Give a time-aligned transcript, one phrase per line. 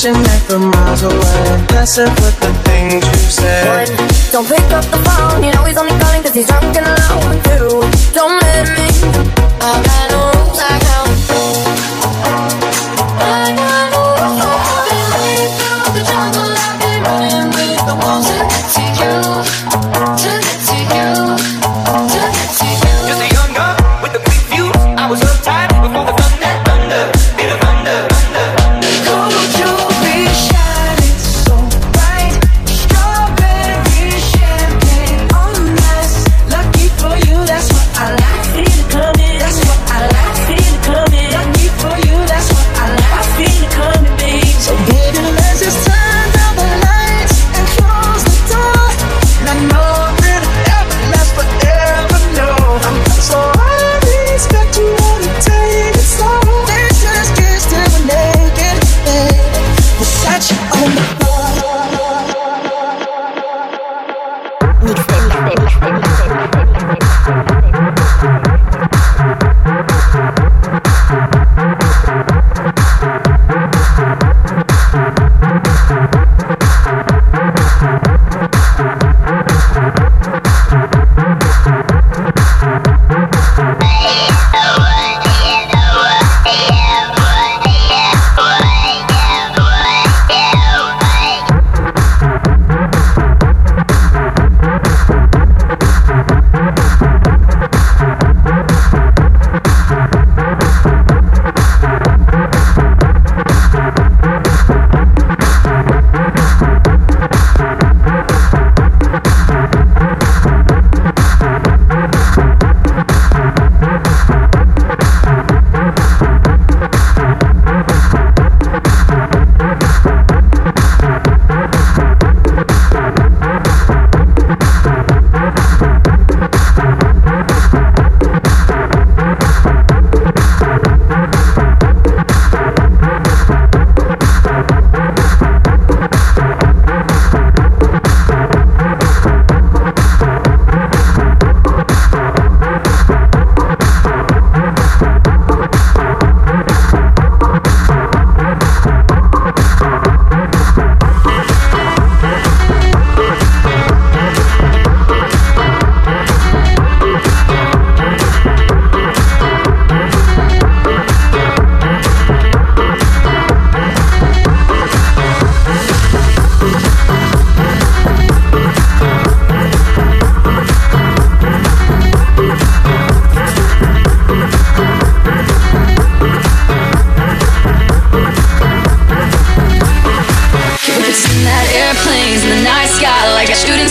[0.00, 1.66] Passionate from miles away.
[1.68, 3.84] Passive with the things you say.
[4.32, 7.36] Don't pick up the phone, you know he's only calling cause he's drunk and alone
[7.44, 7.68] Two,
[8.14, 8.88] don't let me
[9.60, 10.19] I got no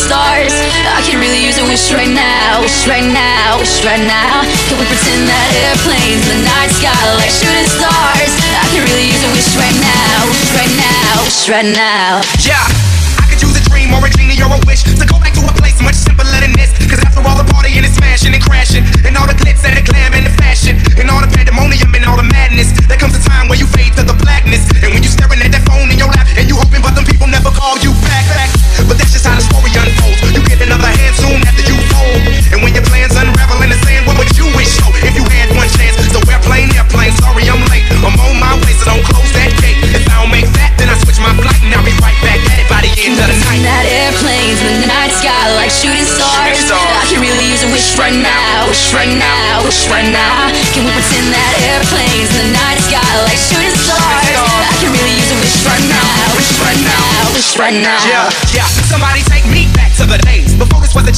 [0.10, 0.58] stars.
[0.90, 4.42] I can really use a wish right now, wish right now, wish right now.
[4.66, 8.34] Can we pretend that airplanes in the night sky like shooting stars?
[8.58, 12.26] I can really use a wish right now, wish right now, wish right now.
[12.42, 12.58] Yeah,
[13.22, 15.46] I could use a dream or a genie or a wish to go back to
[15.46, 16.74] a place much simpler than this.
[16.90, 19.86] Cause after all the partying and smashing and crashing, and all the glitz and the
[19.86, 23.22] glam and the fashion, and all the pandemonium and all the madness, there comes a
[23.22, 24.66] time where you fade to the blackness.
[24.82, 27.06] And when you staring at that phone in your lap, and you hoping but them
[27.06, 28.26] people never call you back.
[28.34, 28.50] back.
[28.90, 29.99] But that's just how the story unfolds.
[38.80, 39.76] So don't close that gate.
[39.92, 42.40] If I don't make that, then I switch my flight and I'll be right back
[42.48, 43.60] at it by the end of the night.
[43.60, 46.64] That airplanes in the night sky like shooting stars.
[46.72, 50.48] I can really use a wish right now, wish right now, wish right now.
[50.72, 54.32] Can we pretend that airplanes in the night sky like shooting stars?
[54.40, 56.08] I can really use a wish right now,
[56.40, 58.00] wish right now, wish right now.
[58.08, 58.68] Yeah, yeah.
[58.88, 61.16] Somebody take me back to the days before this was a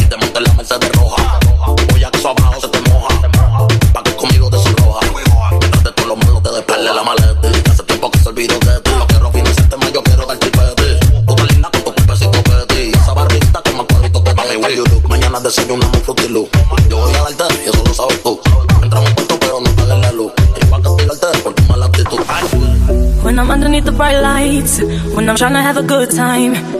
[0.00, 1.38] Y te monto en la mesa de roja.
[1.90, 3.08] Voy a que eso abajo se te moja.
[3.92, 5.00] Pa' que conmigo te sonroja.
[5.84, 7.48] De todo lo malo te despele la maleta.
[7.70, 8.90] Hace tiempo que se olvidó de ti.
[8.98, 11.06] Lo quiero financiarte más, yo quiero darte peti.
[11.26, 12.92] Tú estás linda con tu cuerpecito peti.
[12.92, 14.84] Esa barrita con más cuadrito que mami Will.
[15.08, 16.48] Mañana desayunamos un frutilu.
[16.88, 18.40] Yo voy a darte y eso lo sabes tú.
[18.82, 20.32] Entramos cuarto pero no pagues la luz.
[20.60, 22.20] Y pa' castigarte por tu mala actitud.
[23.22, 24.80] When I'm underneath the bright lights,
[25.14, 26.79] when I'm trying to have a good time.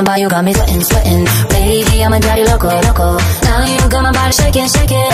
[0.00, 1.24] about you got me sweating, sweating.
[1.48, 3.18] Baby, I'm a daddy loco, loco.
[3.44, 5.12] Now you got my body shaking, shaking.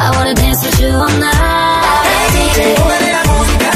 [0.00, 2.56] I wanna dance with you all night.
[2.56, 3.75] Baby,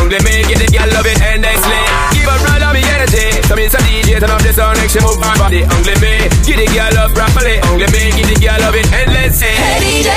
[0.11, 1.39] They me get the girl love it and.
[2.11, 3.31] Give a roll of me energy.
[3.47, 5.63] So me some DJ, turn up the sound, make she move my body.
[5.63, 7.63] Only me, get the girl love properly.
[7.71, 9.55] Only me, get the girl love it and let's say.
[9.55, 10.11] Hey DJ,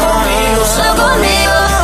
[0.00, 1.75] Conmigo, solo conmigo.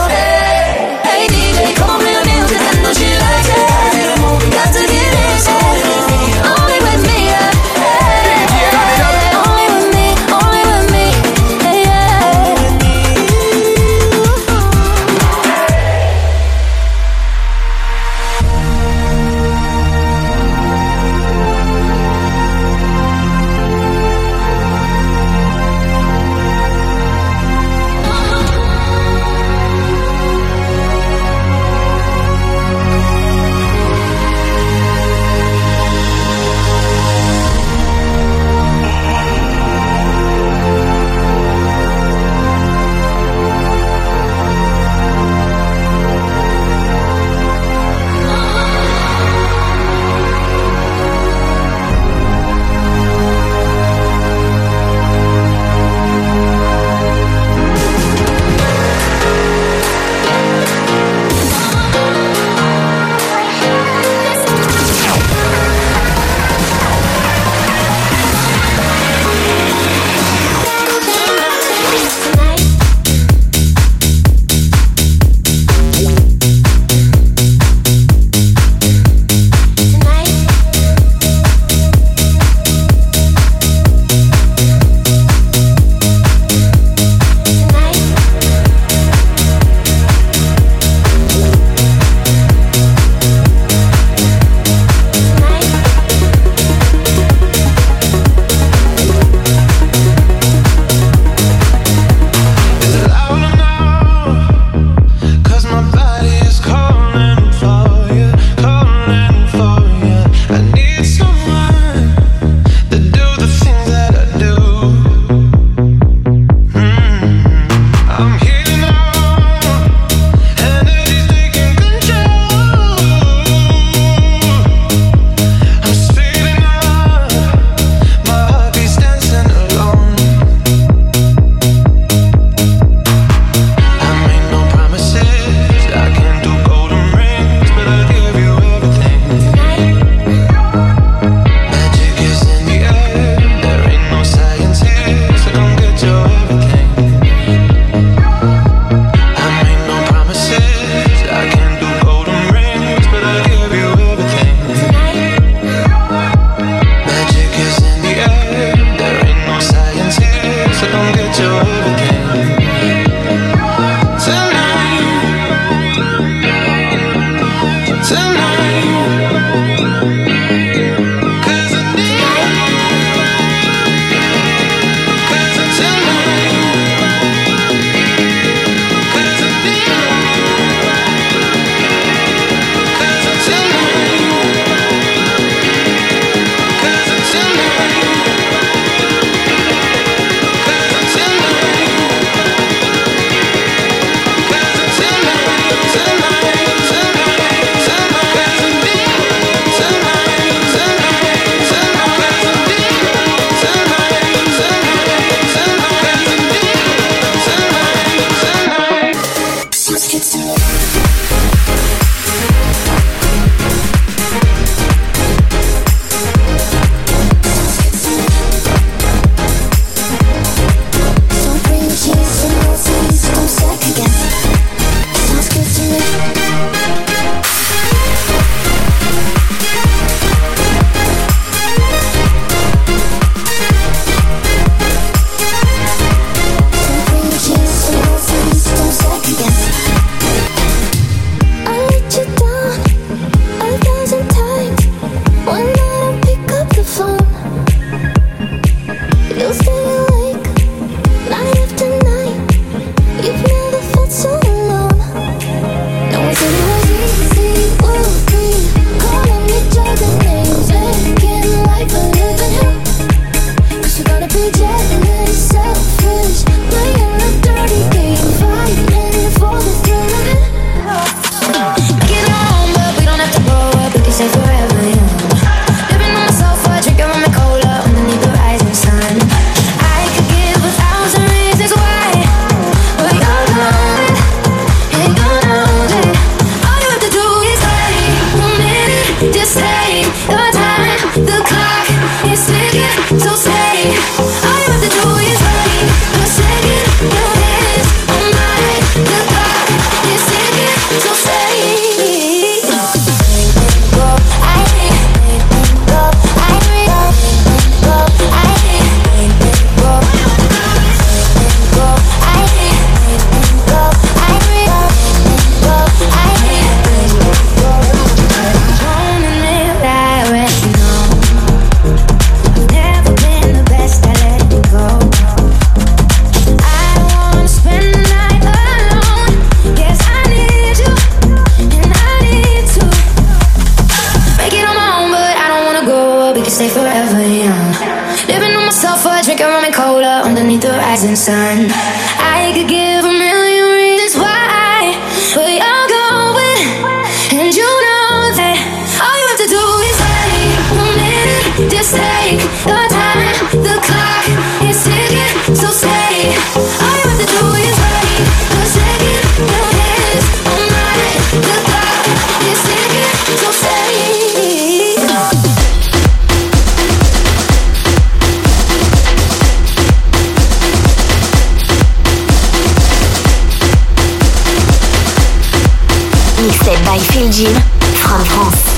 [376.42, 377.54] Mixed by Phil Jim
[378.02, 378.71] from France.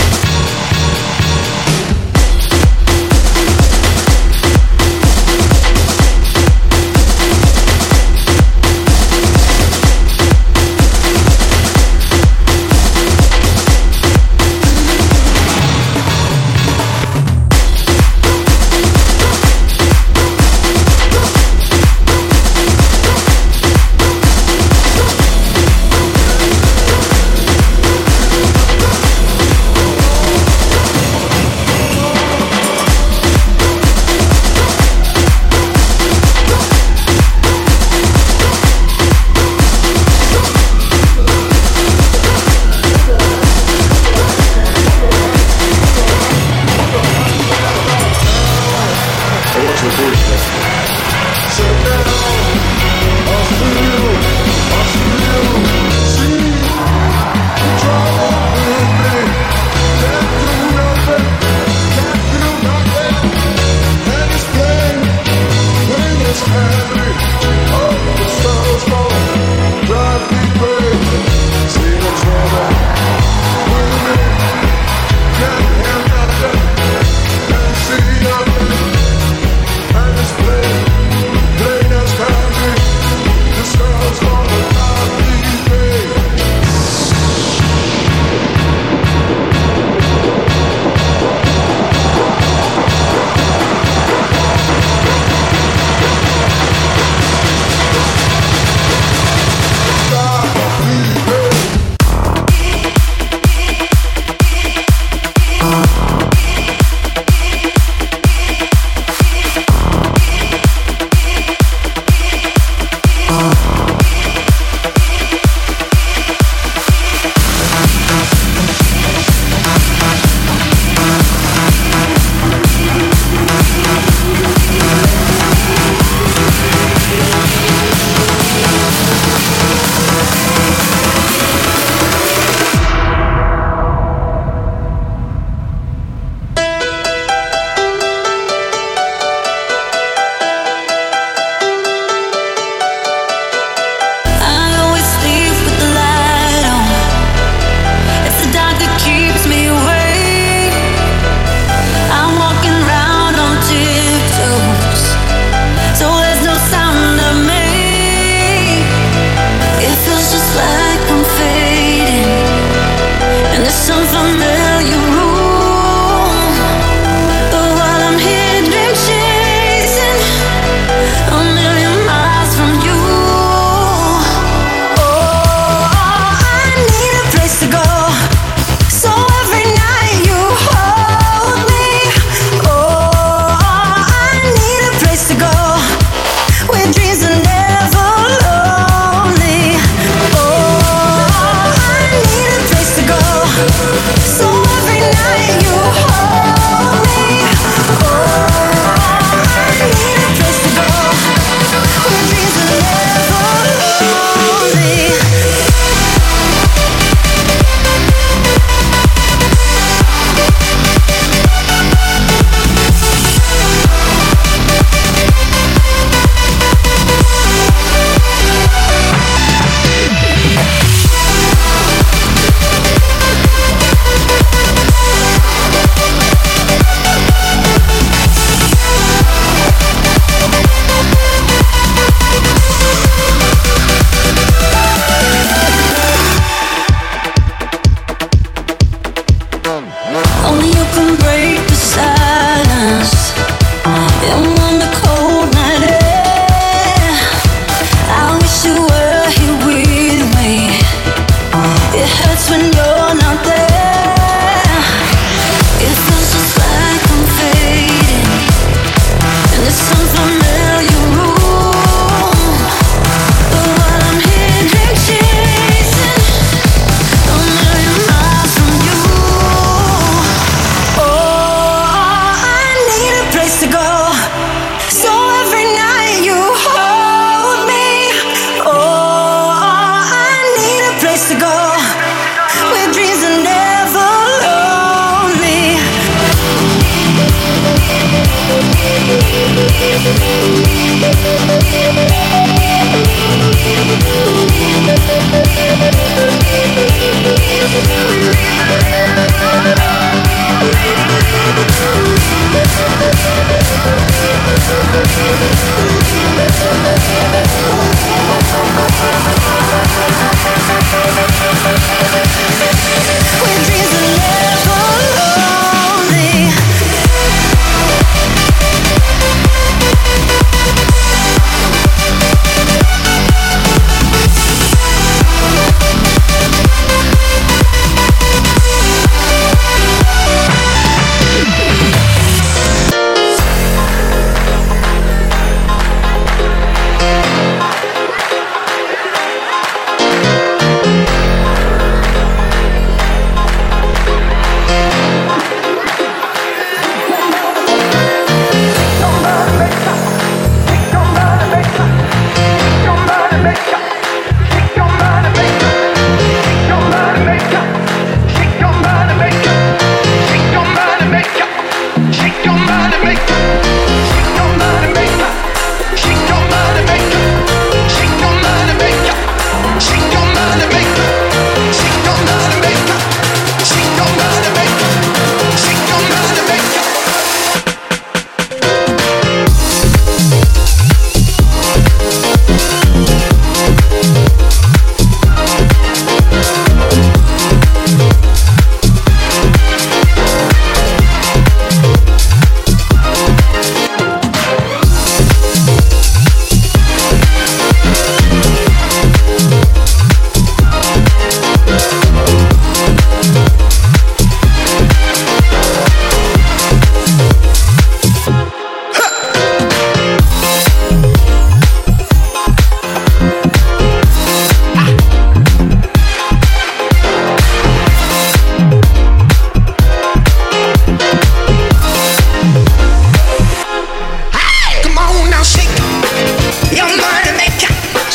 [244.24, 244.63] Still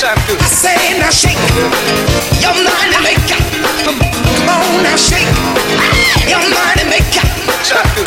[0.09, 1.37] Say now shake
[2.41, 3.43] your mind and make up.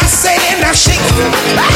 [0.08, 1.71] Say now shake.